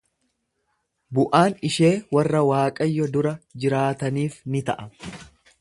[1.17, 4.93] Bu'aan ishee warra Waaqayyo dura jiraataniif ni ta'a.